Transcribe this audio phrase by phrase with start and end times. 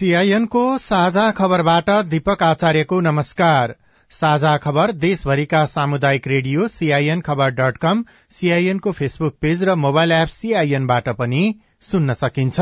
[0.00, 3.74] सीआईएनको साझा खबरबाट दीपक आचार्यको नमस्कार।
[4.12, 10.28] साझा खबर देशभरिका सामुदायिक रेडियो सीआईएन खबर डट कम सीआईएनको फेसबुक पेज र मोबाइल एप
[10.28, 11.42] सीआईएनबाट पनि
[11.82, 12.60] सुन्न सकिन्छ।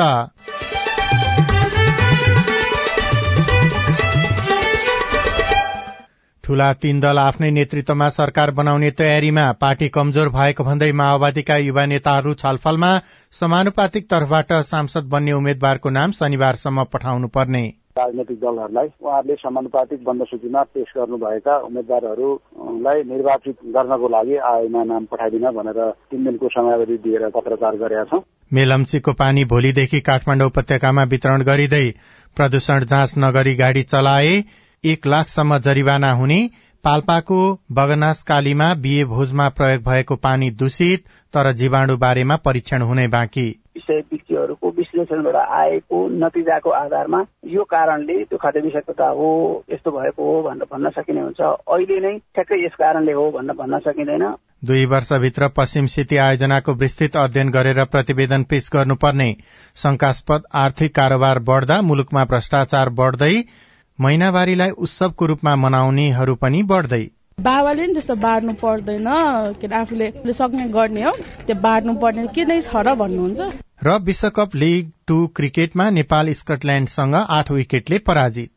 [6.49, 12.31] ठूला तीन दल आफ्नै नेतृत्वमा सरकार बनाउने तयारीमा पार्टी कमजोर भएको भन्दै माओवादीका युवा नेताहरू
[12.39, 12.93] छलफलमा
[13.33, 17.61] समानुपातिक तर्फबाट सांसद बन्ने उम्मेद्वारको नाम शनिबारसम्म पठाउनु पर्ने
[17.99, 25.45] राजनैतिक दलहरूलाई उहाँहरूले समानुपातिक बन्द सूचीमा पेश गर्नुभएका उम्मेद्वारहरूलाई निर्वाचित गर्नको लागि आयोगमा नाम पठाइदिन
[25.53, 28.21] भनेर तीन दिनको समयावधि दिएर पत्रचार गरेका छौं।
[28.51, 31.85] मेलम्चीको पानी भोलिदेखि काठमाडौँ उपत्यकामा वितरण गरिँदै
[32.37, 34.33] प्रदूषण जाँच नगरी गाड़ी चलाए
[34.85, 36.41] एक लाखसम्म जरिवाना हुने
[36.85, 37.39] पाल्पाको
[37.73, 44.71] बगनासकालीमा बिहे भोजमा प्रयोग भएको पानी दूषित तर जीवाणु बारेमा परीक्षण हुने बाँकी। विषय व्यक्तिहरूको
[44.71, 49.29] विश्लेषणबाट आएको नतिजाको आधारमा यो कारणले त्यो खाद्य विषाक्तता हो
[49.73, 53.79] यस्तो भएको हो भनेर भन्न सकिने हुन्छ। अहिले नै ठ्याक्कै यस कारणले हो भनेर भन्न
[53.79, 54.27] सकिँदैन।
[54.65, 59.31] दुई वर्षभित्र पश्चिम सिटी आयोजनाको विस्तृत अध्ययन गरेर प्रतिवेदन पेश गर्नुपर्ने।
[59.77, 63.35] शंकास्पद आर्थिक कारोबार बढ्दा मुलुकमा भ्रष्टाचार बढ्दै
[64.01, 67.05] महिनावारीलाई उत्सवको रूपमा मनाउनेहरू पनि बढ्दै
[67.39, 69.09] बाबाले नि त्यस्तो बाँड्नु पर्दैन
[69.61, 71.13] के आफूले सक्ने गर्ने हो
[71.47, 73.49] त्यो बाँड्नु पर्ने के नै छ र भन्नुहुन्छ।
[73.85, 78.51] र विश्वकप लिग टू क्रिकेटमा नेपाल स्कटल्याण्डसँग आठ विकेटले पराजित।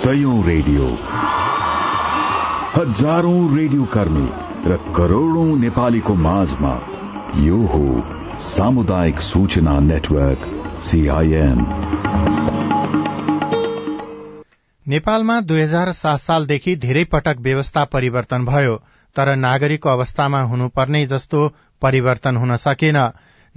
[0.00, 0.90] सयौं रेडियो।
[2.76, 4.28] हजारौं रेडियो कर्मी
[4.70, 6.74] र करोड़ौं नेपालीको माझमा
[7.44, 7.88] यो हो
[8.40, 10.40] सामुदायिक सूचना नेटवर्क
[10.82, 11.60] सीआईएन
[14.88, 18.74] नेपालमा दुई हजार सात सालदेखि धेरै पटक व्यवस्था परिवर्तन भयो
[19.16, 21.48] तर नागरिकको अवस्थामा हुनुपर्ने जस्तो
[21.82, 22.96] परिवर्तन हुन सकेन।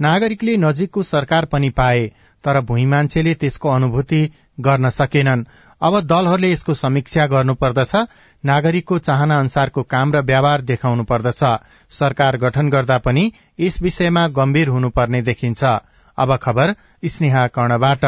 [0.00, 2.06] नागरिकले नजिकको सरकार पनि पाए
[2.44, 4.22] तर भूइँ मान्छेले त्यसको अनुभूति
[4.60, 5.44] गर्न सकेनन्।
[5.82, 7.92] अब दलहरूले यसको समीक्षा गर्नुपर्दछ।
[8.44, 11.40] नागरिकको चाहना अनुसारको काम र व्यवहार देखाउनु पर्दछ।
[11.90, 15.64] सरकार गठन गर्दा पनि यस विषयमा गम्भीर हुनुपर्ने देखिन्छ।
[16.18, 16.74] अब खबर
[17.04, 18.04] स्नेहा कर्णबाट।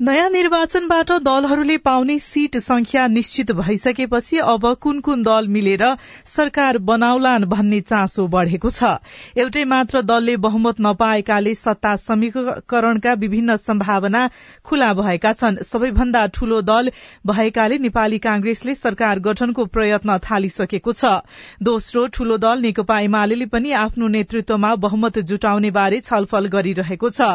[0.00, 5.82] नयाँ निर्वाचनबाट दलहरूले पाउने सीट संख्या निश्चित भइसकेपछि अब कुन कुन दल मिलेर
[6.26, 8.96] सरकार बनाउलान् भन्ने चासो बढ़ेको छ।
[9.36, 14.22] एउटै मात्र दलले बहुमत नपाएकाले सत्ता समीकरणका विभिन्न सम्भावना
[14.64, 16.90] खुला भएका छन्। सबैभन्दा ठूलो दल
[17.26, 21.12] भएकाले नेपाली कांग्रेसले सरकार गठनको प्रयत्न थालिसकेको छ।
[21.60, 27.30] दोस्रो ठूलो दल नेकपा एमाले पनि आफ्नो नेतृत्वमा बहुमत जुटाउने बारे छलफल गरिरहेको छ।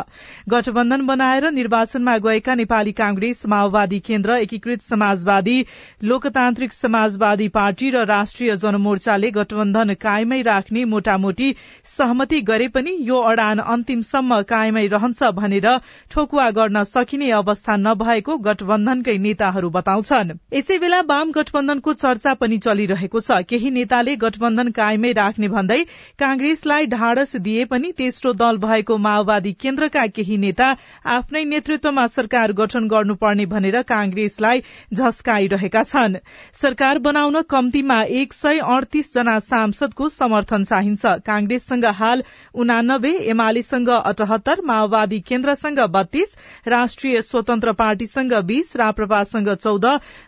[0.49, 5.57] गठबन्धन बनाएर निर्वाचनमा गएका नेपाली कांग्रेस माओवादी केन्द्र एकीकृत समाजवादी
[6.03, 11.49] लोकतान्त्रिक समाजवादी पार्टी र राष्ट्रिय जनमोर्चाले गठबन्धन कायमै राख्ने मोटामोटी
[11.87, 15.67] सहमति गरे पनि यो अडान अन्तिमसम्म कायमै रहन्छ भनेर
[16.11, 23.19] ठोकुवा गर्न सकिने अवस्था नभएको गठबन्धनकै नेताहरू बताउँछन्। यसै बेला वाम गठबन्धनको चर्चा पनि चलिरहेको
[23.19, 25.81] छ। केही नेताले गठबन्धन कायमै राख्ने भन्दै
[26.19, 30.67] कांग्रेसलाई ढाडस दिए पनि तेस्रो दल भएको माओवादी केन्द्रका केही नेता
[31.15, 34.61] आफ्नै नेतृत्वमा सरकार सरकार गठन गर्नुपर्ने भनेर कांग्रेसलाई
[34.93, 36.15] झस्काइरहेका छन्।
[36.53, 42.21] सरकार बनाउन कम्तीमा एक सय अडतीस जना सांसदको समर्थन चाहिन्छ। कांग्रेससँग हाल
[42.53, 46.35] उनानब्बे एमालेसँग अठहत्तर माओवादी केन्द्रसँग बत्तीस
[46.67, 49.85] राष्ट्रिय स्वतन्त्र पार्टीसँग बीस राप्रपासँग चौध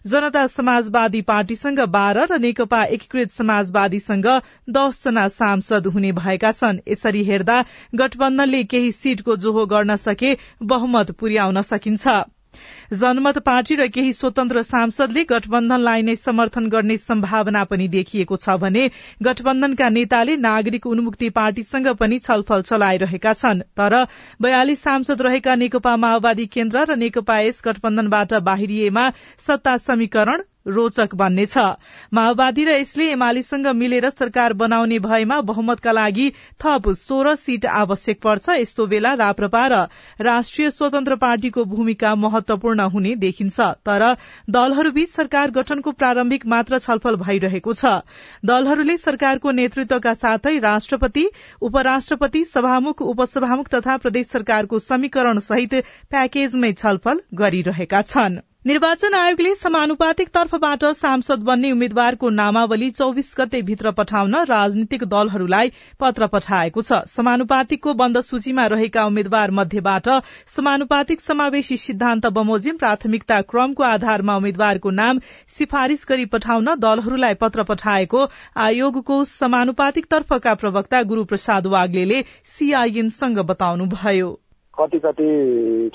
[0.08, 4.28] जनता समाजवादी पार्टीसँग बाह्र र नेकपा एकीकृत समाजवादीसँग
[4.70, 7.64] दसजना सांसद हुने भएका छन्। यसरी हेर्दा
[7.96, 12.07] गठबन्धनले केही सीटको जोहो गर्न सके बहुमत पुर्याउन सकिन्छ।
[12.94, 18.84] जनमत पार्टी र केही स्वतन्त्र सांसदले गठबन्धनलाई नै समर्थन गर्ने सम्भावना पनि देखिएको छ भने
[19.24, 23.96] गठबन्धनका नेताले नागरिक उन्मुक्ति पार्टीसँग पनि छलफल चलाइरहेका छन्। तर
[24.42, 29.10] बयालिस सांसद रहेका नेकपा माओवादी केन्द्र र नेकपा यस गठबन्धनबाट बाहिरिएमा
[29.40, 31.58] सत्ता समीकरण रोचक बन्नेछ।
[32.14, 36.30] माओवादी र यसले एमालेसँग मिलेर सरकार बनाउने भएमा बहुमतका लागि
[36.60, 39.76] थप सोह्र सीट आवश्यक पर्छ। यस्तो बेला राप्रपा र
[40.22, 44.04] राष्ट्रिय स्वतन्त्र पार्टीको भूमिका महत्वपूर्ण हुने देखिन्छ। तर
[44.50, 47.94] दलहरूबीच सरकार गठनको प्रारम्भिक मात्र छलफल भइरहेको छ।
[48.46, 51.26] दलहरूले सरकारको नेतृत्वका साथै राष्ट्रपति
[51.62, 55.74] उपराष्ट्रपति सभामुख उपसभामुख तथा प्रदेश सरकारको समीकरण सहित
[56.10, 63.92] प्याकेजमै छलफल गरिरहेका छनृ। निर्वाचन आयोगले समानुपातिक तर्फबाट सांसद बन्ने उम्मेद्वारको नामावली चौविस गते भित्र
[63.98, 65.70] पठाउन राजनीतिक दलहरूलाई
[66.00, 70.10] पत्र पठाएको छ। समानुपातिकको बन्द सूचीमा रहेका उम्मेद्वार मध्येबाट
[70.56, 75.22] समानुपातिक समावेशी सिद्धान्त बमोजिम प्राथमिकता क्रमको आधारमा उम्मेद्वारको नाम
[75.58, 78.26] सिफारिश गरी पठाउन दलहरूलाई पत्र पठाएको
[78.66, 82.20] आयोगको समानुपातिक तर्फका प्रवक्ता गुरूप्रसाद वाग्ले
[82.58, 84.30] सीआईएनसँग बताउनुभयो।
[84.80, 85.28] कति कति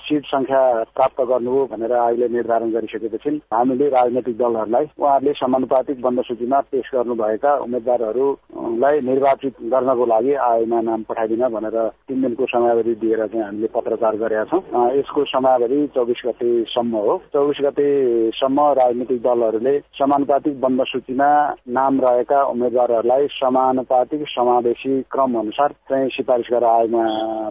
[0.00, 0.62] सिट संख्या
[0.94, 6.90] प्राप्त गर्नु हो भनेर अहिले निर्धारण गरिसकेपछि हामीले राजनैतिक दलहरूलाई उहाँहरूले समानुपातिक बन्द सूचीमा पेश
[6.94, 13.68] गर्नुभएका उम्मेद्वारहरूलाई निर्वाचित गर्नको लागि आयोगमा नाम पठाइदिन भनेर तिन दिनको समयावधि दिएर चाहिँ हामीले
[13.74, 21.30] पत्रचार गरेका छौँ। यसको समयावधि चौबिस गतेसम्म हो। चौबिस गतेसम्म राजनीतिक दलहरूले समानुपातिक बन्द सूचीमा
[21.78, 27.04] नाम रहेका उम्मेद्वारहरूलाई समानुपातिक समावेशी क्रम अनुसार चाहिँ सिफारिस गरेर आयोगमा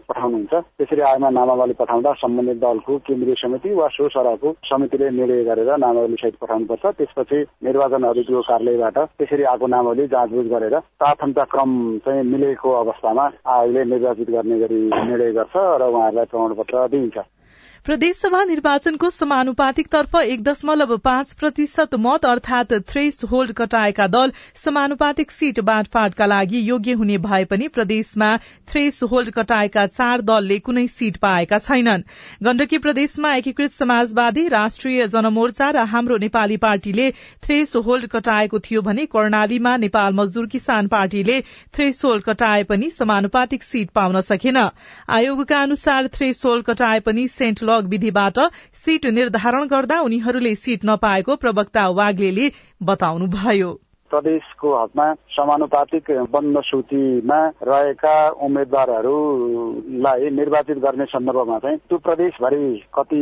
[0.09, 5.69] पठाउनुहुन्छ। त्यसरी आयोगमा नामावली पठाउँदा सम्बन्धित दलको केन्द्रीय समिति वा सो सरहको समितिले निर्णय गरेर
[5.77, 11.71] नामावली सहित पठाउनुपर्छ। त्यसपछि निर्वाचन अधिकृतको कार्यालयबाट त्यसरी आएको नामावली जाँचबुझ गरेर प्राथमिकता क्रम
[12.05, 17.17] चाहिँ मिलेको अवस्थामा आयोगले निर्वाचित गर्ने गरी निर्णय गर्छ र उहाँहरूलाई प्रमाणपत्र दिइन्छ।
[17.85, 25.31] प्रदेशसभा निर्वाचनको समानुपातिक तर्फ एक दशमलव पाँच प्रतिशत मत अर्थात थ्रेस होल्ड कटाएका दल समानुपातिक
[25.31, 28.27] सीट बाँडफाँडका लागि योग्य हुने भए पनि प्रदेशमा
[28.69, 32.03] थ्रेस होल्ड कटाएका चार दलले कुनै सीट पाएका छैनन्।
[32.43, 37.09] गण्डकी प्रदेशमा एकीकृत समाजवादी राष्ट्रिय जनमोर्चा र हाम्रो नेपाली पार्टीले
[37.43, 41.39] थ्रेस होल्ड कटाएको थियो भने कर्णालीमा नेपाल मजदूर किसान पार्टीले
[41.73, 44.63] थ्रेस होल्ड कटाए पनि समानुपातिक सीट पाउन सकेन।
[45.09, 48.39] आयोगका अनुसार थ्रेस होल्ड कटाए पनि सेन्ट लग विधिबाट
[48.85, 52.51] सीट निर्धारण गर्दा उनीहरूले सीट नपाएको प्रवक्ता वाग्ले
[52.83, 53.71] बताउनुभयो।
[54.11, 62.63] प्रदेशको हकमा समानुपातिक बन्द सूचीमा रहेका उम्मेद्वारहरूलाई निर्वाचित गर्ने सन्दर्भमा चाहिँ त्यो प्रदेशभरि
[62.93, 63.21] कति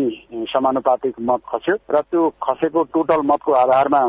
[0.49, 4.01] समानुपातिक मत खस्यो र त्यो खसेको टोटल मतको आधारमा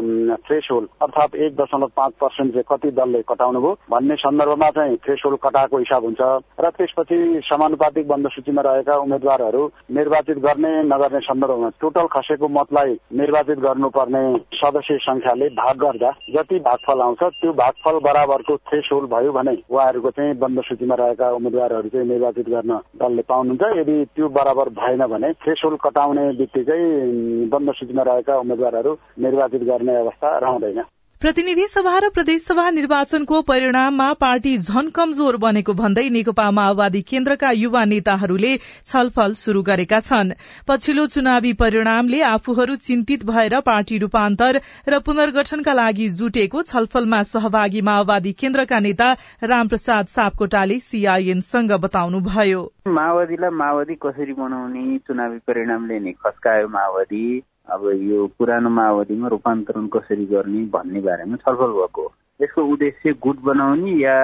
[0.43, 4.97] थ्रेस होल्ड अर्थात् एक दशमलव पाँच पर्सेन्ट चाहिँ कति दलले कटाउनु भयो भन्ने सन्दर्भमा चाहिँ
[5.05, 6.21] थ्रेस होल्ड कटाएको हिसाब हुन्छ
[6.61, 13.59] र त्यसपछि समानुपातिक बन्द सूचीमा रहेका उम्मेद्वारहरू निर्वाचित गर्ने नगर्ने सन्दर्भमा टोटल खसेको मतलाई निर्वाचित
[13.61, 14.25] गर्नुपर्ने
[14.57, 20.11] सदस्य संख्याले भाग गर्दा जति भागफल आउँछ। त्यो भागफल बराबरको थ्रेस होल्ड भयो भने उहाँहरूको
[20.11, 25.33] चाहिँ बन्द सूचीमा रहेका उम्मेद्वारहरू चाहिँ निर्वाचित गर्न दलले पाउनुहुन्छ। यदि त्यो बराबर भएन भने
[25.43, 26.81] थ्रेस होल्ड कटाउने बित्तिकै
[27.51, 30.83] बन्द सूचीमा रहेका उम्मेद्वारहरू निर्वाचित गर्ने अवस्था रहँदैन।
[31.21, 37.85] प्रतिनिधि सभा र प्रदेशसभा निर्वाचनको परिणाममा पार्टी झन कमजोर बनेको भन्दै नेकपा माओवादी केन्द्रका युवा
[37.85, 38.53] नेताहरूले
[38.87, 40.33] छलफल शुरू गरेका छन्।
[40.69, 48.33] पछिल्लो चुनावी परिणामले आफूहरू चिन्तित भएर पार्टी रूपान्तर र पुनर्गठनका लागि जुटेको छलफलमा सहभागी माओवादी
[48.41, 49.13] केन्द्रका नेता
[49.45, 57.25] रामप्रसाद सापकोटाले सीआईएनसँग बताउनुभयो। माओवादीलाई माओवादी कसरी बनाउने चुनावी परिणामले नै खस्कायो माओवादी।
[57.69, 63.41] अब यो पुरानो माओवादीमा रूपान्तरण कसरी गर्ने भन्ने बारेमा छलफल भएको हो। यसको उद्देश्य गुट
[63.41, 64.17] बनाउने या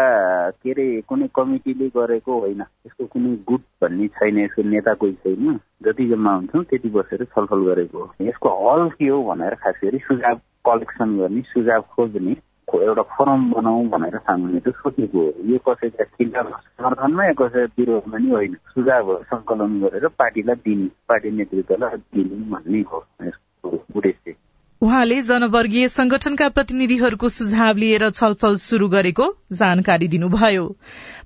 [0.50, 5.61] के अरे कुनै कमिटीले गरेको होइन यसको कुनै गुट भन्ने छैन यसको नेता कोही छैन
[5.85, 9.99] जति जम्मा हुन्छौँ त्यति बसेर छलफल गरेको हो। यसको हल के हो भनेर खास गरी
[9.99, 12.37] सुझाव कलेक्सन गर्ने सुझाव खोज्ने
[12.75, 18.30] एउटा फोरम बनाऊ भनेर सामान्य सोचेको हो। यो कसैका खिलाफ समर्थनमा या कसैका विरोधमा नि
[18.30, 24.35] होइन। सुझावहरू सङ्कलन गरेर पार्टीलाई दिने पार्टी नेतृत्वलाई दिने भन्ने हो यसको उद्देश्य।
[24.82, 30.76] उहाँले जनवर्गीय संगठनका प्रतिनिधिहरूको सुझाव लिएर छलफल शुरू गरेको जानकारी दिनुभयो।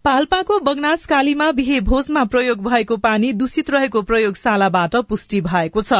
[0.05, 5.99] पाल्पाको बगनासकालीमा बिहे भोजमा प्रयोग भएको पानी दूषित रहेको प्रयोगशालाबाट पुष्टि भएको छ।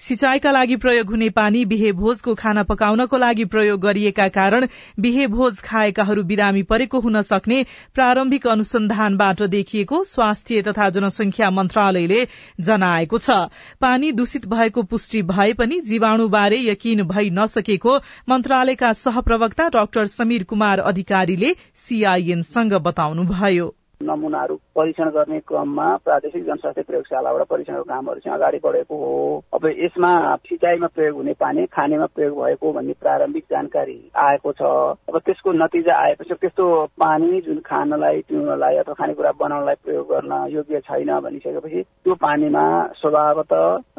[0.00, 4.66] सिंचाईका लागि प्रयोग हुने पानी बिहे भोजको खाना पकाउनको लागि प्रयोग गरिएका कारण
[5.00, 7.62] बिहे भोज खाएकाहरू बिरामी परेको हुन सक्ने
[7.94, 12.24] प्रारम्भिक अनुसन्धानबाट देखिएको स्वास्थ्य तथा जनसंख्या मन्त्रालयले
[12.62, 13.36] जनाएको छ।
[13.80, 20.86] पानी दूषित भएको पुष्टि भए पनि जीवाणुबारे यकिन भई नसकेको मन्त्रालयका सहप्रवक्ता डाक्टर समीर कुमार
[20.86, 23.74] अधिकारीले सीआईएनसँग बताउनुभयो। Ohio.
[24.02, 30.12] नमुनाहरू परीक्षण गर्ने क्रममा प्रादेशिक जनस्वास्थ्य प्रयोगशालाबाट परीक्षणको कामहरू चाहिँ अगाडि बढेको हो। अब यसमा
[30.48, 34.62] सिँचाइमा प्रयोग हुने पानी खानेमा प्रयोग भएको भन्ने प्रारम्भिक जानकारी आएको छ।
[35.08, 36.64] अब त्यसको नतिजा आएपछि त्यस्तो
[37.00, 42.64] पानी जुन खानलाई पिउनलाई अथवा खानेकुरा बनाउनलाई प्रयोग गर्न योग्य छैन भनिसकेपछि त्यो पानीमा
[43.00, 43.52] स्वभावत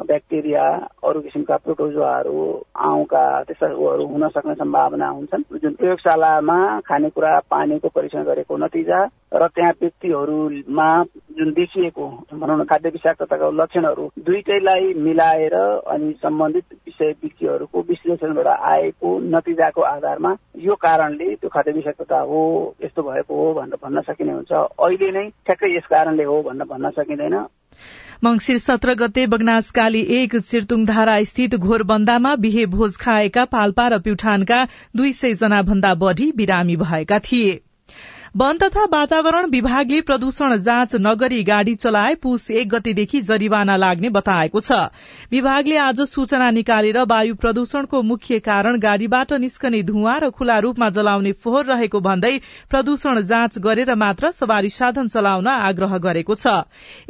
[0.06, 0.64] ब्याक्टेरिया
[1.04, 2.38] अरू किसिमका प्रोटोजोहरू
[2.84, 9.00] आउँका त्यस्ताहरू हुन सक्ने सम्भावना हुन्छन्। जुन प्रयोगशालामा खानेकुरा पानीको परीक्षण गरेको नतिजा
[9.34, 11.04] र त्यहाँ व्यक्तिहरूमा
[11.38, 19.18] जुन देखिएको भनौँ न खाद्य विषाक्तताका लक्षणहरू दुइटैलाई मिलाएर अनि सम्बन्धित विषय व्यक्तिहरूको विश्लेषणबाट आएको
[19.36, 22.42] नतिजाको आधारमा यो कारणले त्यो खाद्य विषाक्तता हो
[22.84, 26.90] यस्तो भएको हो भनेर भन्न सकिने हुन्छ। अहिले नै ठ्याक्कै यस कारणले हो भनेर भन्न
[26.90, 27.36] सकिँदैन।
[28.24, 34.64] मंगिर सत्र गते बगनासकाली एक चिर्तुङधारा स्थित घोरबन्दामा बिहे भोज खाएका पाल्पा र प्युठानका
[34.96, 37.60] दुई सय जना भन्दा बढ़ी बिरामी भएका थिए।
[38.36, 44.60] वन तथा वातावरण विभागले प्रदूषण जाँच नगरी गाड़ी चलाए पुस एक गतेदेखि जरिवाना लाग्ने बताएको
[44.60, 44.78] छ।
[45.30, 51.32] विभागले आज सूचना निकालेर वायु प्रदूषणको मुख्य कारण गाड़ीबाट निस्कने धुवा र खुला रूपमा जलाउने
[51.34, 52.32] फोहोर रहेको भन्दै
[52.70, 56.56] प्रदूषण जाँच गरेर मात्र सवारी साधन चलाउन आग्रह गरेको छ।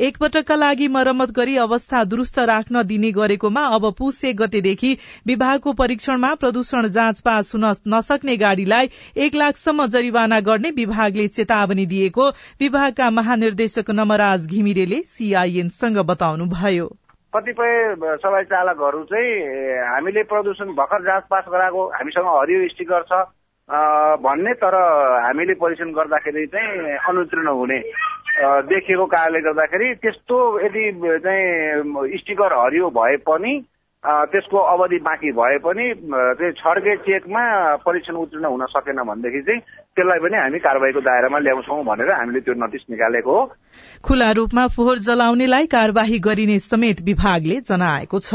[0.01, 4.93] एकपटकका लागि मरम्मत गरी अवस्था दुरूस्त राख्न दिने गरेकोमा अब पुस एक गतेदेखि
[5.27, 11.87] विभागको परीक्षणमा प्रदूषण जाँच पास हुन नसक्ने गाड़ीलाई एक लाखसम्म जरिवाना गर्ने विभाग विभागले चेतावनी
[11.87, 12.29] दिएको
[12.61, 16.87] विभागका महानिर्देशक नमराज घिमिरेले सीआईएनसँग बताउनुभयो।
[17.33, 19.31] कतिपय सवारी चालकहरू चाहिँ
[19.87, 23.13] हामीले प्रदूषण भर्खर जाँच पास गराएको हामीसँग हरियो स्टिकर छ
[24.23, 24.75] भन्ने तर
[25.25, 27.79] हामीले परीक्षण गर्दाखेरि चाहिँ अनुतीर्ण हुने
[28.71, 30.85] देखिएको कारणले गर्दाखेरि त्यस्तो यदि
[31.27, 33.55] चाहिँ स्टिकर हरियो भए पनि
[34.05, 37.45] त्यसको अवधि बाँकी भए पनि चाहिँ छड्के चेकमा
[37.77, 39.61] परीक्षण उत्तीर्ण हुन सकेन भनेदेखि चाहिँ
[39.97, 43.45] त्यसलाई पनि हामी कारवाहीको दायरामा ल्याउँछौँ भनेर हामीले त्यो नोटिस निकालेको हो।
[44.05, 48.35] खुला रूपमा फोहोर जलाउनेलाई कार्यवाही गरिने समेत विभागले जनाएको छ।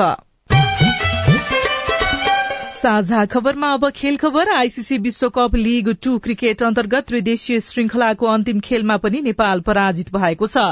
[2.80, 8.96] साझा खबरमा अब खेल खबर। आईसीसी विश्वकप लीग टू क्रिकेट अन्तर्गत त्रिदेशीय श्रृंखलाको अन्तिम खेलमा
[8.98, 10.64] पनि नेपाल पराजित भएको छ।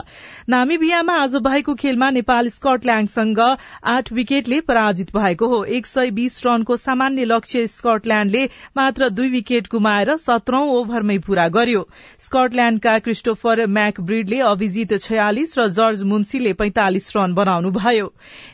[0.49, 3.39] नामिबियामा आज भएको खेलमा नेपाल स्कटल्याण्डसँग
[3.85, 8.45] आठ विकेटले पराजित भएको हो। एक सय बीस रनको सामान्य लक्ष्य स्कटल्याण्डले
[8.77, 11.87] मात्र दुई विकेट गुमाएर सत्रौं ओभरमै पूरा गर्यो।
[12.19, 18.07] स्कटल्याण्डका क्रिस्टोफर म्याकब्रिडले अभिजित छयालिस र जर्ज मुन्सीले पैंतालिस रन बनाउनुभयो।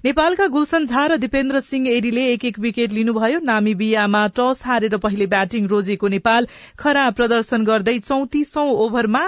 [0.06, 5.28] नेपालका गुलसन झा र दिपेन्द्र सिंह एरीले एक एक विकेट लिनुभयो। नामिबियामा टस हारेर पहिले
[5.30, 6.48] ब्याटिङ रोजेको नेपाल
[6.80, 9.24] खराब प्रदर्शन गर्दै चौतिसौं ओभरमा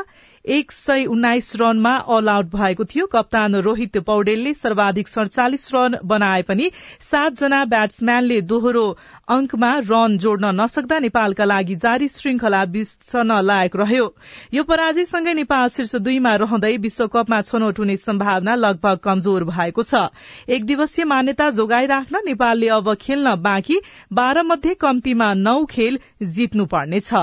[0.47, 6.41] एक सय उन्नाइस रनमा अल आउट भएको थियो। कप्तान रोहित पौडेलले सर्वाधिक सड़चालिस रन बनाए
[6.41, 6.69] पनि
[7.01, 8.85] सातजना ब्याट्सम्यानले दोहोरो
[9.29, 14.05] अंकमा रन जोड्न नसक्दा नेपालका लागि जारी श्रृंखला बिर्सन लायक रह्यो।
[14.53, 20.07] यो पराजयसँगै नेपाल शीर्ष दुईमा रहँदै विश्वकपमा छनौट हुने सम्भावना लगभग कमजोर भएको छ।
[20.49, 23.79] एक दिवसीय मान्यता जोगाइराख्न नेपालले अब खेल्न बाँकी
[24.13, 27.13] बाह्र मध्ये कम्तीमा नौ खेल जित्नुपर्नेछ।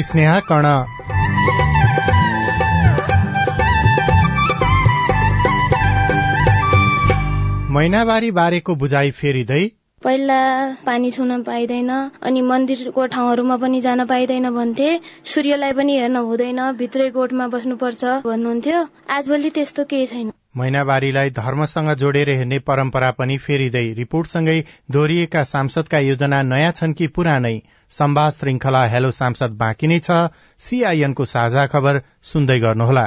[0.00, 0.68] स्नेहा कर्ण
[7.74, 9.62] मैनाबारी बारेको बुझाइ फेरिँदै
[10.04, 10.38] पहिला
[10.86, 11.90] पानी छुन पाइँदैन
[12.22, 14.88] अनि मन्दिरको ठाउँहरूमा पनि जान पाइँदैन भन्थे।
[15.24, 18.78] सूर्यलाई पनि हेर्न हुँदैन भित्रै गोठमा बस्नुपर्छ भन्नुहुन्थ्यो।
[19.10, 24.58] आजभोलि त्यस्तो केही छैन। मैनाबारीलाई धर्मसँग जोडेर हेर्ने परम्परा पनि फेरिँदै रिपोर्टसँगै
[24.90, 27.56] दोहोरिएका सांसदका योजना नयाँ छन् कि पुरानै?
[27.92, 30.28] सम्वाद श्रृंखला हेलो सांसद बाँकी नै छ।
[30.60, 33.06] सीआईएनको साझा खबर सुन्दै गर्नुहोला।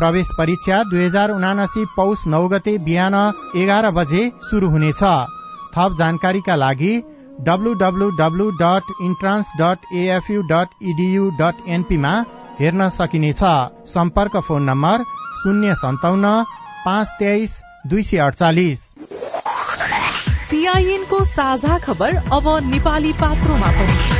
[0.00, 3.14] प्रवेश परीक्षा दुई हजार उनासी पौष नौ गते बिहान
[3.56, 5.02] एघार बजे शुरू हुनेछ।
[5.74, 6.92] थप जानकारीका लागि
[7.46, 12.12] WWW dot entrance dot AFU dot EDU dot एनपीमा
[12.60, 13.42] हेर्न सकिनेछ।
[13.88, 15.04] सम्पर्क फोन नम्बर
[15.42, 16.32] शून्य सन्ताउन्न
[16.84, 18.88] पाँच तेइस दुई सय अडचालिस।
[21.30, 24.19] साझा खबर अब नेपाली पात्रोमा पनि।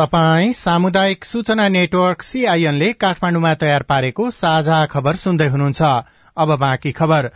[0.00, 5.80] तपाई सामुदायिक सूचना नेटवर्क सीआईएनले काठमाडौँमा तयार पारेको साझा खबर सुन्दै हुनुहुन्छ।
[6.36, 7.28] अब बाँकी खबर।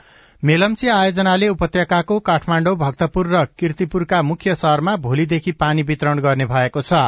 [0.43, 7.03] मेलम्ची आयोजनाले उपत्यकाको काठमाडौँ भक्तपुर र किर्तिपुरका मुख्य शहरमा भोलिदेखि पानी वितरण गर्ने भएको छ।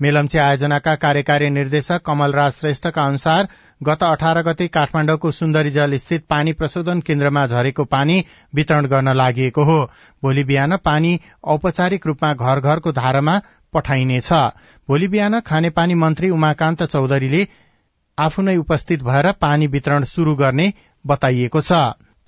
[0.00, 3.48] मेलम्ची आयोजनाका कार्यकारी निर्देशक कमलराज श्रेष्ठका अनुसार
[3.80, 8.24] गत अठार गते काठमाडौँको सुन्दरी जल स्थित पानी प्रशोधन केन्द्रमा झरेको पानी
[8.54, 9.78] वितरण गर्न लागि हो।
[10.22, 13.38] भोलि बिहान पानी औपचारिक रूपमा घर घरको धारामा
[13.72, 14.32] पठाइनेछ।
[14.88, 17.46] भोलि बिहान खानेपानी मन्त्री उमाकान्त चौधरीले
[18.18, 20.72] आफू नै उपस्थित भएर पानी वितरण शुरू गर्ने
[21.04, 21.72] बताइएको छ।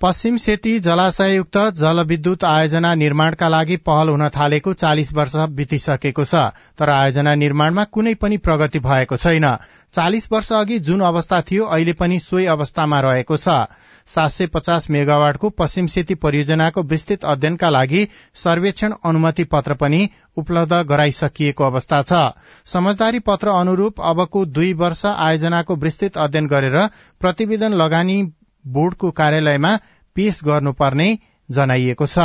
[0.01, 6.41] पश्चिम सेती जलाशययुक्त जलविद्युत आयोजना निर्माणका लागि पहल हुन थालेको चालिस वर्ष बितिसकेको छ
[6.79, 9.45] तर आयोजना निर्माणमा कुनै पनि प्रगति भएको छैन।
[9.93, 13.59] चालिस वर्ष अघि जुन अवस्था थियो अहिले पनि सोही अवस्थामा रहेको छ।
[14.07, 20.83] सात सय पचास मेगावाटको पश्चिम सेती परियोजनाको विस्तृत अध्ययनका लागि सर्वेक्षण अनुमति पत्र पनि उपलब्ध
[20.89, 22.25] गराइसकिएको अवस्था छ।
[22.65, 26.85] समझदारी पत्र अनुरूप अबको दुई वर्ष आयोजनाको विस्तृत अध्ययन गरेर
[27.21, 28.21] प्रतिवेदन लगानी
[28.65, 29.75] बोर्डको कार्यालयमा
[30.15, 31.07] पेश गर्नुपर्ने
[31.49, 32.19] जनाइएको छ।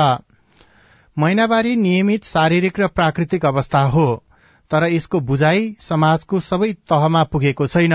[1.16, 4.06] महिनावारी नियमित शारीरिक र प्राकृतिक अवस्था हो
[4.70, 7.94] तर यसको बुझाइ समाजको सबै तहमा पुगेको छैन।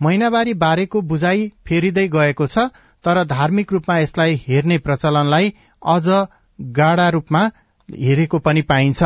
[0.00, 2.68] महिनावारी बारेको बुझाइ फेरिँदै गएको छ
[3.04, 6.06] तर धार्मिक रूपमा यसलाई हेर्ने प्रचलनलाई अझ
[6.58, 7.42] गाढ़ा रूपमा
[7.88, 9.02] हेरेको पनि पाइन्छ।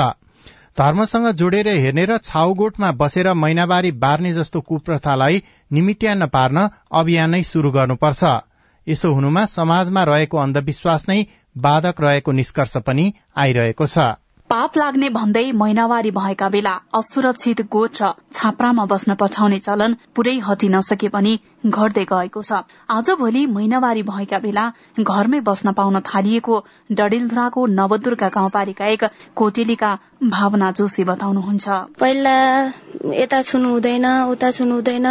[0.78, 7.70] धर्मसँग जोडेर हेर्ने र छाउगोठमा बसेर महिनावारी बार्ने जस्तो कुप्रथालाई निमिट्यान्न पार्न अभियान नै शुरू
[7.70, 8.24] गर्नुपर्छ।
[8.88, 11.18] यसो हुनुमा समाजमा रहेको अन्धविश्वास नै
[11.56, 13.98] बाधक रहेको निष्कर्ष पनि आइरहेको छ।
[14.50, 20.80] पाप लाग्ने भन्दै महिनावारी भएका बेला असुरक्षित गोठ र छाप्रामा बस्न पठाउने चलन पुरै हटिन
[20.88, 21.32] सके पनि
[21.66, 24.64] घट्दै गएको छ। आज भोलि महिनावारी भएका बेला
[25.02, 26.58] घरमै बस्न पाउन थालिएको
[26.92, 29.04] डडेलधुराको नवदुर्गा गाउँपालिका एक
[29.34, 29.90] कोटेलीका
[30.24, 31.66] भावना जोशी बताउनुहुन्छ।
[31.98, 32.36] पहिला
[33.14, 35.08] यता छुनु हुँदैन उता छुनु हुँदैन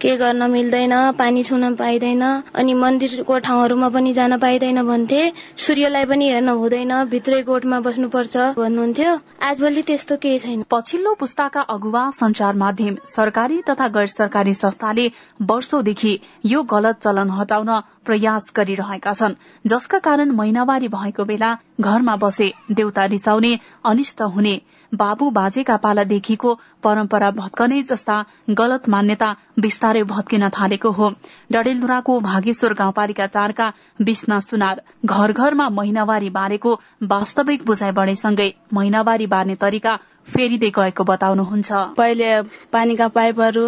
[0.00, 2.24] के गर्न मिल्दैन पानी छुन पाइँदैन
[2.56, 5.20] अनि मन्दिरको ठाउँहरूमा पनि जान पाइँदैन भन्थे।
[5.66, 8.36] सूर्यलाई पनि हेर्न हुँदैन भित्रै गोठमा बस्नुपर्छ।
[8.70, 15.06] भन्नुहुन्थ्यो आजभोलि त्यस्तो केही छैन। पछिल्लो पुस्ताका अगुवा संचार माध्यम सरकारी तथा गैर सरकारी संस्थाले
[15.42, 16.12] वर्षौंदेखि
[16.46, 17.70] यो गलत चलन हटाउन
[18.06, 19.34] प्रयास गरिरहेका छन्।
[19.66, 24.54] जसका कारण महिनावारी भएको बेला घरमा बसे देउता रिसाउने अनिष्ट हुने
[24.94, 28.16] बाबु बाजेका पालादेखिको परम्परा भत्कने जस्ता
[28.50, 31.10] गलत मान्यता विस्तारै भत्किन थालेको हो।
[31.52, 36.74] डडेलधुराको भागेश्वर गाउँपालिका चारका विष्णा सुनार घर घरमा महिनावारी बारेको
[37.04, 39.98] वास्तविक बुझाइ बढेसँगै महिनावारी बार्ने तरिका
[40.30, 42.28] फेरिँदै गएको बताउनुहुन्छ। पहिले
[42.72, 43.64] पानीका पाइपहरू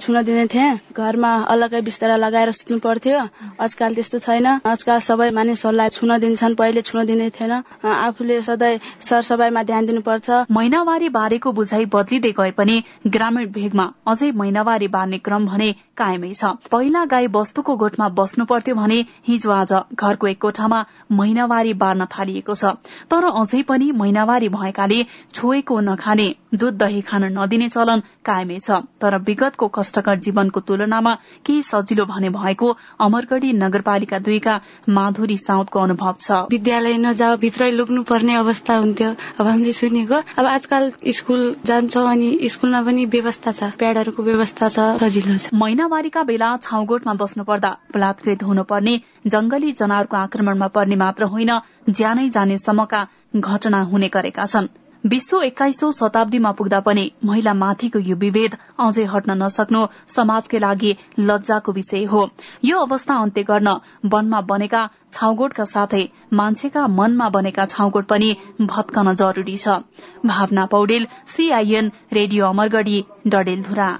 [0.00, 3.18] छुन दिने थिए। घरमा अलग्गै बिस्तारा लगाएर सुत्नु पर्थ्यो।
[3.60, 7.52] आजकल त्यस्तो छैन। आजकल सबै मानिसहरूलाई छुन दिन्छन्। पहिले छुन दिने थिएन।
[7.84, 14.88] आफूले सधैँ सरसफाइमा ध्यान दिनुपर्छ। महिनावारी बारेको बुझाइ बदलिँदै गए पनि ग्रामीण भेगमा अझै महिनावारी
[14.88, 20.26] बार्ने क्रम भने कायमै छ। पहिला गाई वस्तुको गोठमा बस्नु पर्थ्यो भने हिजो आज घरको
[20.26, 22.74] एक कोठामा महिनावारी बार्न थालिएको छ।
[23.10, 24.98] तर अझै पनि महिनावारी भएकाले
[25.34, 31.12] छोएको नखाने दूध दही खान नदिने चलन कायमै छ। तर विगतको कष्टकर जीवनको तुलनामा
[31.46, 32.68] केही सजिलो भने भएको
[33.00, 34.54] अमरगढ़ी नगरपालिका दुईका
[34.90, 40.46] माधुरी साउदको अनुभव छ। विद्यालय नजाऊ भित्रै लुक्नु पर्ने अवस्था हुन्थ्यो। अब हामीले सुनेको अब
[40.46, 46.48] आजकल स्कूल जान्छौ अनि स्कूलमा पनि व्यवस्था छ। प्याडहरूको व्यवस्था छ सजिलो छ। महिनावारीका बेला
[46.62, 48.94] छाउगोठमा बस्नु पर्दा बलात्कृत हुनुपर्ने
[49.26, 51.52] जंगली जनावरको आक्रमणमा पर्ने मात्र होइन
[51.90, 58.14] ज्यानै जाने सम्मका घटना हुने गरेका छन्। विश्व एक्काइसौं शताब्दीमा पुग्दा पनि महिला माथिको यो
[58.16, 62.22] विभेद अझै हट्न नसक्नु समाजकै लागि लज्जाको विषय हो।
[62.64, 63.74] यो अवस्था अन्त्य गर्न
[64.14, 66.02] वनमा बनेका छाउगोठका साथै
[66.40, 69.76] मान्छेका मनमा बनेका छाउगोठ पनि भत्कन जरूरी छ।
[70.24, 73.92] Bhawana Poudel CIN radio Amargadhi Dadeldhura.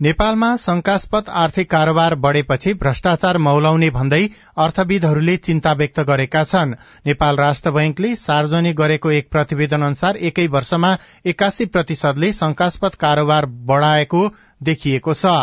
[0.00, 4.20] नेपालमा शंकास्पद आर्थिक कारोबार बढ़ेपछि भ्रष्टाचार मौलाउने भन्दै
[4.56, 6.72] अर्थविदहरूले चिन्ता व्यक्त गरेका छन्।
[7.06, 14.22] नेपाल राष्ट्र बैंकले सार्वजनिक गरेको एक प्रतिवेदन अनुसार एकै वर्षमा एकासी प्रतिशतले शंकास्पद कारोबार बढ़ाएको
[14.62, 15.36] देखिएको छ।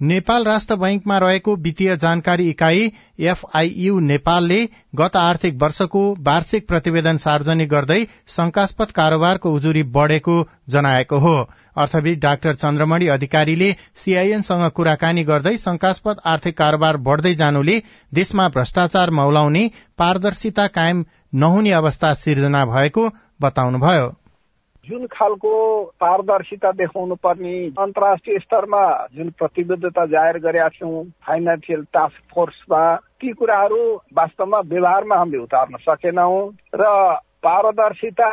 [0.00, 4.58] नेपाल राष्ट्र बैंकमा रहेको वित्तीय जानकारी इकाई एफआईयू नेपालले
[4.94, 10.36] गत आर्थिक वर्षको वार्षिक प्रतिवेदन सार्वजनिक गर्दै शंकास्पद कारोबारको उजुरी बढ़ेको
[10.68, 11.36] जनाएको हो।
[11.76, 19.70] अर्थविद डाक्टर चन्द्रमणि अधिकारीले सीआईएनसँग कुराकानी गर्दै शंकास्पद आर्थिक कारोबार बढ़दै जानुले देशमा भ्रष्टाचार मौलाउने
[19.98, 21.04] पारदर्शिता कायम
[21.34, 23.08] नहुने अवस्था सिर्जना भएको
[23.42, 24.12] बताउनुभयो।
[24.88, 25.54] जुन खालको
[26.00, 28.84] पारदर्शिता देखाउनु पर्ने अन्तर्राष्ट्रिय स्तरमा
[29.16, 32.84] जुन प्रतिबद्धता जाहेर गरेका छौँ फाइनेन्सियल टास्क फोर्समा
[33.20, 33.82] ती कुराहरू
[34.14, 36.40] वास्तवमा व्यवहारमा हामीले उतार्न सकेनौँ
[36.74, 36.84] र
[37.44, 38.30] पारदर्शिता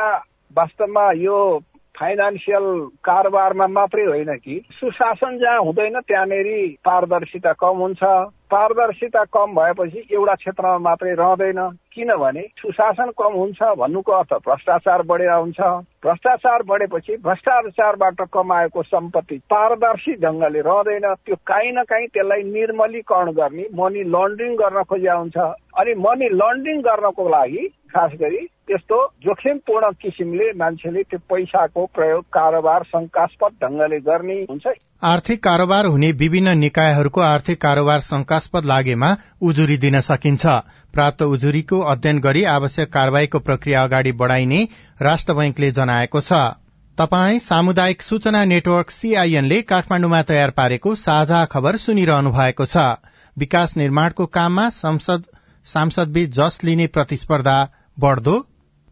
[0.58, 1.38] वास्तवमा यो
[1.96, 2.66] फाइनेन्सियल
[3.04, 6.50] कारोबारमा मात्रै होइन कि सुशासन जहाँ हुँदैन त्यहाँनिर
[6.86, 8.04] पारदर्शिता कम हुन्छ।
[8.52, 11.60] पारदर्शिता कम भएपछि एउटा क्षेत्रमा मात्रै रहँदैन।
[11.94, 15.60] किनभने सुशासन कम हुन्छ भन्नुको अर्थ भ्रष्टाचार बढेर हुन्छ।
[16.06, 23.66] भ्रष्टाचार बढेपछि भ्रष्टाचारबाट कमाएको सम्पत्ति पारदर्शी ढङ्गले रहँदैन। त्यो काहीँ न काहीँ त्यसलाई निर्मलीकरण गर्ने
[23.76, 25.38] मनी लन्ड्रिङ गर्न खोजिया हुन्छ।
[25.80, 32.84] अनि मनी लन्ड्रिङ गर्नको लागि खास गरी त्यस्तो जोखिमपूर्ण किसिमले मान्छेले त्यो पैसाको प्रयोग कारोबार
[32.84, 34.68] शङ्कास्पद ढङ्गले गर्ने हुन्छ।
[35.04, 39.10] आर्थिक कारोबार हुने विभिन्न निकायहरूको आर्थिक कारोबार शंकास्पद लागेमा
[39.42, 40.46] उजुरी दिन सकिन्छ।
[40.94, 44.68] प्राप्त उजुरीको अध्ययन गरी आवश्यक कार्यवाहीको प्रक्रिया अगाडि बढ़ाइने
[45.02, 46.40] राष्ट्र बैंकले जनाएको छ।
[46.98, 52.84] तपाई सामुदायिक सूचना नेटवर्क सीआईएनले काठमाण्डुमा तयार पारेको साझा खबर सुनिरहनु भएको छ।
[53.38, 55.24] विकास निर्माणको काममा संसद
[55.66, 57.58] सांसदबीच जस लिने प्रतिस्पर्धा
[57.98, 58.36] बढ़दो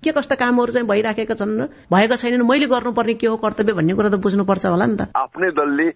[0.04, 1.68] के कस्ता कामहरू चाहिँ भइराखेका छन्?
[1.92, 5.50] भएका छैनन्। मैले गर्नुपर्ने के हो कर्तव्य भन्ने कुरा त बुझ्नुपर्छ होला नि त। आफ्नै
[5.52, 5.88] दलले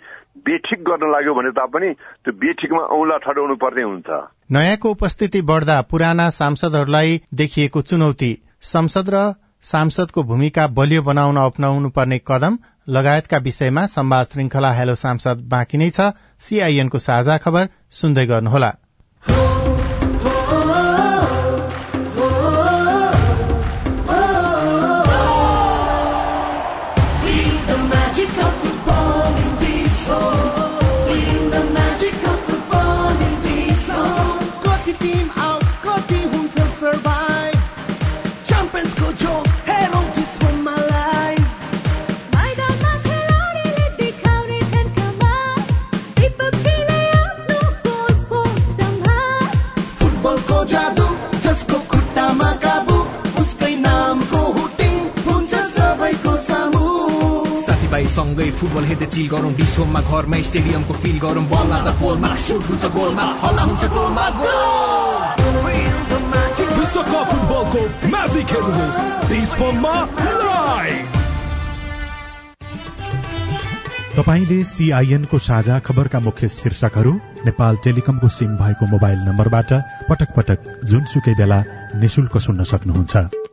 [0.43, 1.89] बेठिक गर्न लाग्यो भने तापनि
[2.23, 4.09] त्यो बेठिकमा औंला ठडाउनु पर्ने हुन्छ।
[4.51, 9.23] नयाँको उपस्थिति बढ़दा पुराना सांसदहरूलाई देखिएको चुनौती। संसद र
[9.63, 12.57] सांसदको भूमिका बलियो बनाउन अप्नाउनु पर्ने कदम
[12.89, 16.11] लगायतका विषयमा संवाद श्रृंखला हेलो सांसद बाँकी नै छ।
[16.43, 18.71] सीआईएनको साझा खबर सुन्दै गर्नुहोला।
[58.63, 63.25] फुटबल हेर्दै चिल गरौँ डिसोममा घरमा स्टेडियमको फिल गरौँ बल मार्दा पोलमा सुट हुन्छ गोलमा
[63.41, 64.27] हल्ला हुन्छ गोलमा
[66.77, 69.93] विश्वकप फुटबलको म्याजिक हेर्नुहोस् डिसोममा
[70.39, 71.19] लाइभ!
[74.15, 77.13] तपाईँले सीआईएनको साझा खबरका मुख्य शीर्षकहरू
[77.45, 79.73] नेपाल टेलिकमको सिम भएको मोबाइल नम्बरबाट
[80.09, 81.63] पटक पटक जुनसुकै बेला
[81.99, 83.52] निशुल्क सुन्न सक्नुहुन्छ।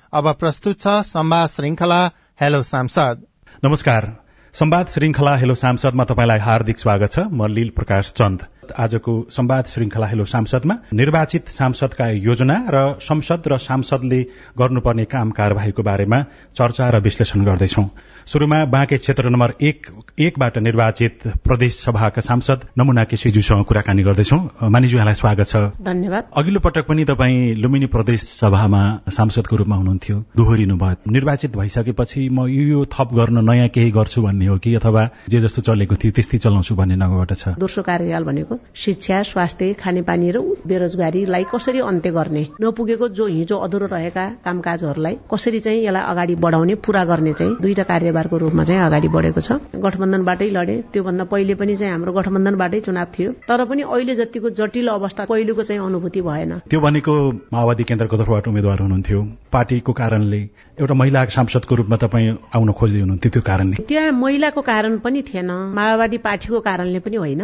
[0.13, 1.99] अब प्रस्तुत छ संवाद श्रृंखला
[2.41, 3.21] हेलो सांसद
[3.65, 4.07] नमस्कार।
[4.55, 8.39] संवाद श्रृंखला हेलो सांसदमा तपाईँलाई हार्दिक स्वागत छ। म लील प्रकाश चन्द।
[8.77, 14.21] आजको संवाद श्रृंखला हेलो सांसदमा निर्वाचित सांसदका योजना र संसद र सांसदले
[14.59, 16.21] गर्नुपर्ने काम कार्यवाहीको बारेमा
[16.59, 17.83] चर्चा र विश्लेषण गर्दैछौ।
[18.31, 19.87] शुरूमा बाँके क्षेत्र नम्बर एक
[20.19, 24.37] एकबाट निर्वाचित प्रदेश सभाका सांसद नमुना केसीज्यूसँग कुराकानी गर्दैछौ।
[24.71, 30.15] मानिज्यू यहाँलाई स्वागत छ। धन्यवाद। अघिल्लो पटक पनि तपाईँ लुम्बिनी प्रदेश सभामा सांसदको रूपमा हुनुहुन्थ्यो।
[30.37, 35.03] दोहोरिनु भयो। निर्वाचित भइसकेपछि म यो थप गर्न नयाँ केही गर्छु भन्ने हो कि अथवा
[35.27, 37.59] जे जस्तो चलेको थियो त्यस्तै चलाउँछु भन्ने नगरबाट छ?
[37.59, 42.47] दोस्रो कार्यकाल भनेको शिक्षा स्वास्थ्य खानेपानी र बेरोजगारीलाई कसरी अन्त्य गर्ने?
[42.63, 47.83] नपुगेको जो हिजो अधुरो रहेका कामकाजहरूलाई कसरी चाहिँ यसलाई अगाडि बढाउने पूरा गर्ने चाहिँ दुईटा
[48.21, 53.07] कार्यभारको रूपमा चाहिँ अगाडि बढेको छ। गठबन्धनबाटै लडे। त्योभन्दा पहिले पनि चाहिँ हाम्रो गठबन्धनबाटै चुनाव
[53.17, 57.13] थियो। तर पनि अहिले जतिको जटिल अवस्था पहिलेको चाहिँ अनुभूति भएन। त्यो भनेको
[57.53, 59.19] माओवादी केन्द्रको तर्फबाट उम्मेद्वार हुनुहुन्थ्यो।
[59.51, 60.41] पार्टीको कारणले
[60.79, 63.75] एउटा महिला सांसदको रूपमा तपाईँ आउन खोज्दै हुनुहुन्थ्यो त्यो कारणले?
[63.83, 67.41] त्यहाँ महिलाको कारण पनि थिएन माओवादी पार्टीको कारणले पनि होइन।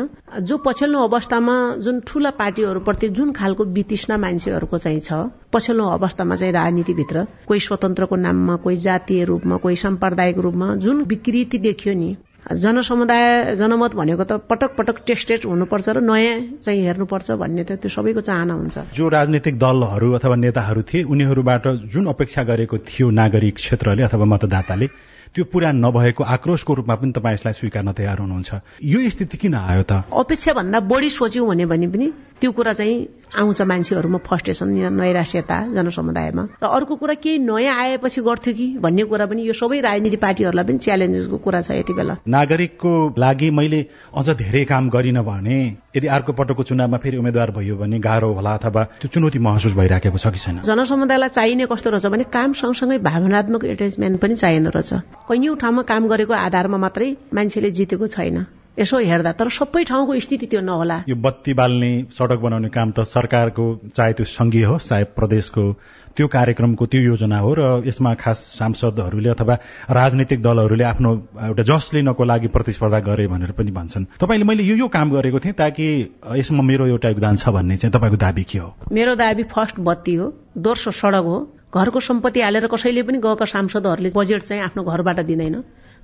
[0.47, 5.13] जो पछिल्लो अवस्थामा जुन ठूला पार्टीहरूप्रति जुन खालको वितृष्णा मान्छेहरूको चाहिँ छ
[5.53, 11.57] पछिल्लो अवस्थामा चाहिँ राजनीतिभित्र कोही स्वतन्त्रको नाममा कोही जातीय रूपमा कोही साम्प्रदायिक रूपमा जुन विकृति
[11.57, 12.15] देखियो नि
[12.47, 17.89] जनसमुदाय जनमत भनेको त पटक पटक टेस्टेड हुनुपर्छ र नयाँ चाहिँ हेर्नुपर्छ भन्ने त त्यो
[17.91, 23.55] सबैको चाहना हुन्छ। जो राजनीतिक दलहरू अथवा नेताहरू थिए उनीहरूबाट जुन अपेक्षा गरेको थियो नागरिक
[23.55, 24.87] क्षेत्रले अथवा मतदाताले
[25.35, 29.83] त्यो पुरा नभएको आक्रोशको रूपमा पनि तपाईँ यसलाई स्वीकार्न तयार हुनुहुन्छ। यो स्थिति किन आयो
[29.83, 30.07] त?
[30.07, 32.07] अपेक्षा भन्दा बढी सोच्यौँ भने पनि
[32.39, 32.95] त्यो कुरा चाहिँ
[33.35, 39.25] आउँछ मान्छेहरूमा फर्स्टेसन नैराश्यता जनसमुदायमा। र अर्को कुरा केही नयाँ आएपछि गर्थ्यो कि भन्ने कुरा
[39.25, 43.81] पनि यो सबै राजनीति पार्टीहरूलाई पनि च्यालेन्जेसको कुरा छ यति बेला। नागरिकको लागि मैले
[44.15, 45.59] अझ धेरै काम गरिन भने
[45.95, 50.17] यदि अर्को पटकको चुनावमा फेरि उम्मेद्वार भयो भने गाह्रो होला अथवा त्यो चुनौती महसुस भइराखेको
[50.17, 50.61] छ कि छैन?
[50.63, 54.93] जनसमुदायलाई चाहिने कस्तो रहेछ भने काम सँगसँगै भावनात्मक एट्याचमेन्ट पनि चाहिँदो रहेछ।
[55.27, 58.45] कैयौँ ठाउँमा काम गरेको आधारमा मात्रै मान्छेले जितेको छैन।
[58.79, 63.03] यसो हेर्दा तर सबै ठाउँको स्थिति त्यो नहोला। यो बत्ती बाल्ने सड़क बनाउने काम त
[63.09, 65.63] सरकारको चाहे त्यो संघीय हो चाहे प्रदेशको
[66.17, 69.55] त्यो कार्यक्रमको त्यो योजना हो र यसमा खास सांसदहरूले अथवा
[69.89, 71.11] राजनीतिक दलहरूले आफ्नो
[71.47, 75.39] एउटा जस लिनको लागि प्रतिस्पर्धा गरे भनेर पनि भन्छन्। तपाईँले मैले यो यो काम गरेको
[75.39, 75.85] थिएँ ताकि
[76.37, 78.69] यसमा मेरो एउटा योगदान छ भन्ने चाहिँ तपाईँको दावी के हो?
[78.91, 81.37] मेरो दावी फर्स्ट बत्ती हो दोस्रो सड़क हो।
[81.73, 85.55] घरको सम्पत्ति हालेर कसैले पनि गएका सांसदहरूले बजेट चाहिँ आफ्नो घरबाट दिँदैन।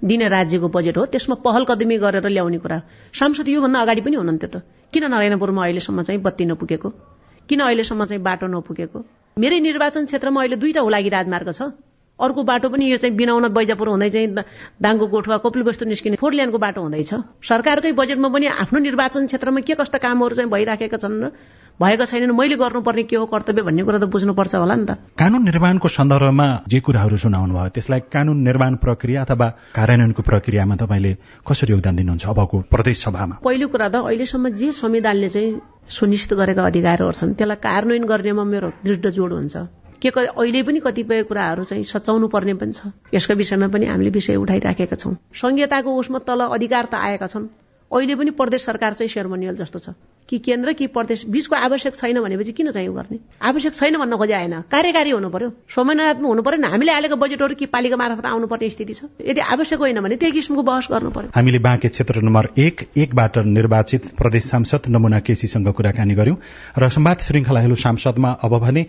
[0.04, 2.78] दिने राज्यको बजेट हो त्यसमा पहल कदमी गरेर ल्याउने कुरा।
[3.14, 4.56] सांसद योभन्दा अगाडि पनि हुनुहुन्थ्यो त।
[4.92, 6.90] किन नारायणपुरमा अहिलेसम्म चाहिँ बत्ती नपुगेको?
[7.50, 9.00] किन अहिलेसम्म चाहिँ बाटो नपुगेको?
[9.38, 11.62] मेरै निर्वाचन क्षेत्रमा अहिले दुईटा हुलागी राजमार्ग छ।
[12.20, 14.28] अर्को बाटो पनि यो चाहिँ बिनाउन बैजापुर हुँदै चाहिँ
[14.82, 19.60] दाङको गोठवा कपिल वस्तु निस्किने फोर लेनको बाटो हुँदैछ। सरकारकै बजेटमा पनि आफ्नो निर्वाचन क्षेत्रमा
[19.66, 21.32] के कस्ता कामहरू चाहिँ भइराखेका छन् र
[21.82, 25.42] भएका छैनन् मैले गर्नुपर्ने के हो कर्तव्य भन्ने कुरा त बुझ्नुपर्छ होला नि त। कानून
[25.42, 31.12] निर्माणको सन्दर्भमा जे कुराहरू सुनाउनु भयो त्यसलाई कानून निर्माण प्रक्रिया अथवा कार्यान्वयनको प्रक्रियामा तपाईँले
[31.50, 33.36] कसरी योगदान दिनुहुन्छ अबको प्रदेश सभामा?
[33.42, 38.68] पहिलो कुरा त अहिलेसम्म जे संविधानले चाहिँ सुनिश्चित गरेका अधिकारहरू छन् त्यसलाई कार्यान्वयन गर्नेमा मेरो
[38.86, 43.68] दृढ जोड हुन्छ। के अहिले पनि कतिपय कुराहरू चाहिँ सचाउनु पर्ने पनि छ। यसको विषयमा
[43.68, 47.48] पनि हामीले विषय उठाइराखेका छौँ। संहिताको उसमा तल अधिकार त आएका छन्।
[47.94, 49.90] अहिले पनि प्रदेश सरकार चाहिँ सेरोमोनियल जस्तो छ।
[50.30, 53.20] कि केन्द्र कि प्रदेश बीचको आवश्यक छैन भनेपछि किन चाहिँ गर्ने?
[53.42, 57.66] आवश्यक छैन भन्न खोजे आएन। कार्यकारी हुनु पर्यो। समन्वयात्मक हुनु पर्यो। हामीले हालेको बजेटहरू कि
[57.66, 61.60] पालिका मार्फत आउनुपर्ने स्थिति छ। यदि आवश्यक होइन भने त्यही किसिमको बहस गर्नु पर्यो। हामीले
[61.60, 66.38] बाँके क्षेत्र नम्बर एक एकबाट निर्वाचित प्रदेश सांसद नमुना केसीसँग कुराकानी गर्यौं।
[66.80, 68.88] र संवाद श्रृंखलाहरू सांसदमा अब भने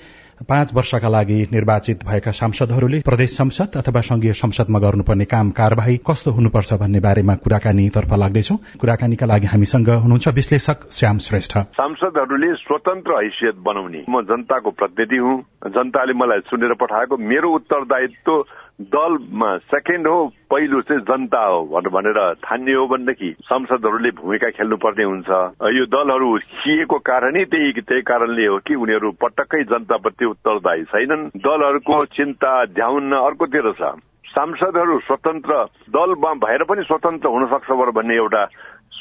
[0.48, 6.30] पाँच वर्षका लागि निर्वाचित भएका सांसदहरूले प्रदेश संसद अथवा संघीय संसदमा गर्नुपर्ने काम कार्यवाही कस्तो
[6.30, 13.54] हुनुपर्छ भन्ने बारेमा कुराकानीतर्फ लाग्दैछौ। कुराकानीका लागि हामीसँग हुनुहुन्छ विश्लेषक श्याम श्रेष्ठ। सांसदहरूले स्वतन्त्र हैसियत
[13.54, 18.44] बनाउने। म जनताको प्रतिनिधि हुँ। जनताले मलाई चुनेर पठाएको मेरो उत्तरदायित्व
[18.80, 25.30] दलमा सेकेन्ड हो पहिलो चाहिँ जनता हो भनेर ठान्ने हो भनेदेखि संसदहरूले भूमिका खेल्नुपर्ने हुन्छ।
[25.78, 32.04] यो दलहरू खिएको कारणै त्यही त्यही कारणले हो कि उनीहरू पटक्कै जनताप्रति उत्तरदायी छैनन्। दलहरूको
[32.18, 33.94] चिन्ता ध्याउन अर्कोतिर छ।
[34.34, 35.54] सांसदहरू स्वतन्त्र
[35.94, 38.44] दलमा भएर पनि स्वतन्त्र हुन सक्छ भन्ने एउटा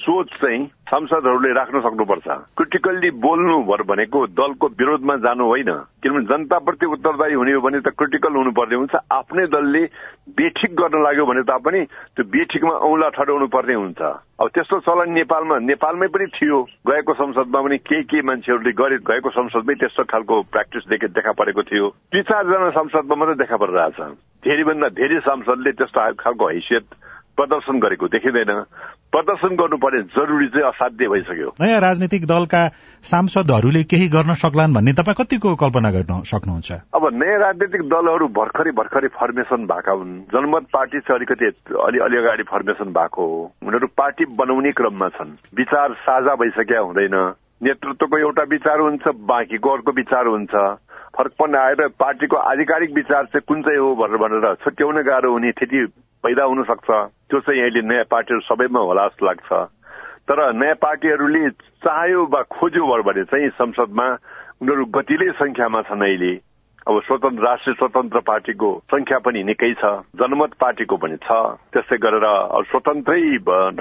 [0.04, 5.72] सोच चाहिँ सांसदहरूले राख्न सक्नुपर्छ। क्रिटिकल्ली बोल्नु भनेको दलको विरोधमा जानु होइन।
[6.04, 9.84] किनभने जनताप्रति उत्तरदायी हुने हो भने त क्रिटिकल हुनुपर्ने हुन्छ। आफ्नै दलले
[10.36, 11.82] बेठिक गर्न लाग्यो भने तापनि
[12.16, 14.02] त्यो बेठिकमा औँला ठडाउनु पर्ने हुन्छ।
[14.44, 19.30] अब त्यस्तो चलन नेपालमा नेपालमै पनि थियो। गएको संसदमा पनि केही केही मान्छेहरूले गरे गएको
[19.30, 20.84] संसदमै त्यस्तो खालको प्र्याक्टिस
[21.16, 24.00] देखा परेको थियो। दुई चारजना संसदमा मात्रै देखा परिरहेछ।
[24.44, 26.86] धेरैभन्दा धेरै सांसदले त्यस्तो खालको हैसियत
[27.34, 28.52] प्रदर्शन गरेको देखिँदैन।
[29.14, 32.62] प्रदर्शन गर्नुपर्ने जरुरी चाहिँ असाध्य भइसक्यो। नयाँ राजनीतिक दलका
[33.06, 36.72] सांसदहरूले केही गर्न सक्लान् भन्ने तपाईँ कतिको कल्पना गर्न सक्नुहुन्छ?
[36.98, 41.46] अब नयाँ राजनीतिक दलहरू भर्खरै भर्खरै फर्मेसन भएका हुन्। जनमत पार्टी चाहिँ अलिकति
[41.78, 47.18] अलि अलि अगाडि फर्मेसन भएको हो। उनीहरू पार्टी बनाउने क्रममा छन्। विचार साझा भइसकेका हुँदैन।
[47.64, 50.54] नेतृत्वको एउटा विचार हुन्छ बाँकीको अर्को विचार हुन्छ।
[51.14, 55.86] फरकपन आएर पार्टीको आधिकारिक विचार चाहिँ कुन चाहिँ हो भनेर भनेर छुट्याउन गाह्रो हुने स्थिति
[56.24, 56.90] पैदा हुन सक्छ।
[57.34, 59.50] त्यो चाहिँ अहिले नयाँ पार्टीहरू सबैमा होला जस्तो लाग्छ।
[60.30, 61.50] तर नयाँ पार्टीहरूले
[61.82, 64.08] चाह्यो वा खोज्यो भने चाहिँ संसदमा
[64.62, 66.34] उनीहरू गतिलै संख्यामा छन् अहिले।
[66.84, 72.28] अब स्वतन्त्र राष्ट्रिय स्वतन्त्र पार्टीको संख्या पनि निकै छ जनमत पार्टीको पनि छ। त्यस्तै गरेर
[72.70, 73.22] स्वतन्त्रै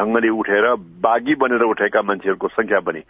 [0.00, 0.66] ढंगले उठेर
[1.04, 3.00] बागी बनेर उठेका मान्छेहरूको संख्या पनि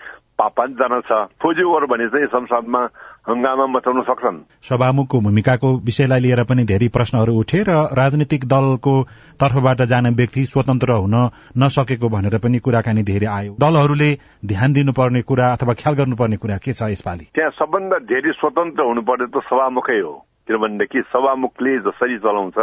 [0.42, 2.82] पाँचजना छ। खोज्यो भने चाहिँ संसदमा
[3.28, 8.94] हंगामा मचाउन सक्छन्। सभामुखको भूमिकाको विषयलाई लिएर पनि धेरै प्रश्नहरू उठे र राजनीतिक दलको
[9.38, 11.14] तर्फबाट जाने व्यक्ति स्वतन्त्र हुन
[11.58, 14.10] नसकेको भनेर पनि कुराकानी धेरै आयो। दलहरूले
[14.42, 17.30] ध्यान दिनुपर्ने कुरा अथवा ख्याल गर्नुपर्ने कुरा के छ यसपालि?
[17.34, 22.58] त्यहाँ सबभन्दा धेरै स्वतन्त्र हुनुपर्ने त सभामुखै हो। किनभनेदेखि सभामुखले जसरी चलाउँछ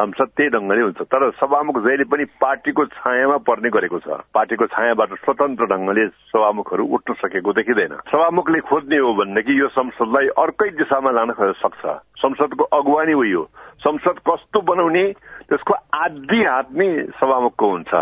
[0.00, 5.10] संसद त्यही ढंगले हुन्छ। तर सभामुख जहिले पनि पार्टीको छायामा पर्ने गरेको छ। पार्टीको छायाबाट
[5.20, 11.30] स्वतन्त्र ढंगले सभामुखहरू उठ्न सकेको देखिँदैन। सभामुखले खोज्ने हो भनेदेखि यो संसदलाई अर्कै दिशामा लान
[11.36, 11.82] सक्छ।
[12.18, 13.44] संसदको अगुवानी हो यो।
[13.80, 15.04] संसद कस्तो बनाउने
[15.48, 16.88] त्यसको आधी हात नै
[17.20, 17.92] सभामुखको हुन्छ।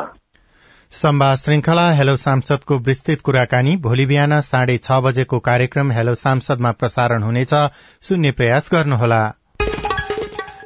[0.92, 7.22] सम्वाद श्रृंखला हेलो सांसदको विस्तृत कुराकानी। भोलि बिहान साढे छ बजेको कार्यक्रम हेलो सांसदमा प्रसारण
[7.22, 7.54] हुनेछ।
[8.02, 9.37] सुन्ने प्रयास गर्नुहोला।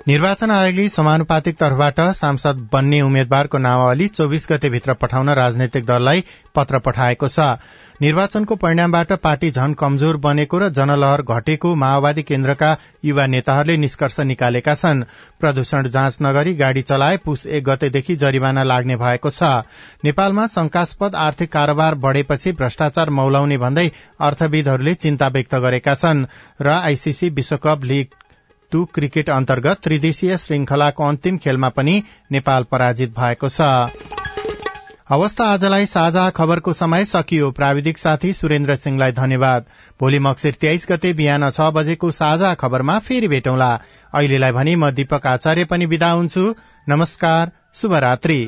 [0.08, 6.78] निर्वाचन आयोगले समानुपातिक तर्फबाट सांसद बन्ने उम्मेद्वारको नामावली चौविस गते भित्र पठाउन राजनैतिक दललाई पत्र
[6.78, 7.46] पठाएको छ।
[8.02, 12.70] निर्वाचनको परिणामबाट पार्टी झन कमजोर बनेको र जनलहर घटेको माओवादी केन्द्रका
[13.04, 15.04] युवा नेताहरूले निष्कर्ष निकालेका छन्।
[15.40, 19.52] प्रदूषण जाँच नगरी गाड़ी चलाए पुस एक गतेदेखि जरिवाना लाग्ने भएको छ।
[20.02, 23.86] नेपालमा शंकास्पद आर्थिक कारोबार बढ़ेपछि भ्रष्टाचार मौलाउने भन्दै
[24.20, 26.26] अर्थविदहरूले चिन्ता व्यक्त गरेका छन्
[26.60, 28.21] र आईसीसी विश्वकप लीग
[28.72, 33.60] टू क्रिकेट अन्तर्गत त्रिदेशीय श्रृंखलाको अन्तिम खेलमा पनि नेपाल पराजित भएको छ।
[35.10, 39.66] अवस्था आजलाई साझा खबरको समय सकियो। प्राविधिक साथी सुरेन्द्र सिंहलाई धन्यवाद।
[40.00, 43.72] भोलि मक्सिर तेइस गते बिहान छ बजेको साझा खबरमा फेरि भेटौँला।
[44.14, 46.54] अहिलेलाई भने म दीपक आचार्य पनि विदा हुन्छु।
[46.88, 48.40] नमस्कार शुभरात्री।